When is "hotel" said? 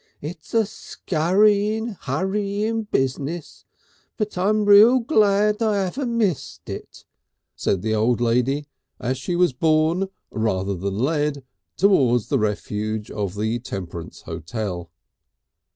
14.21-14.89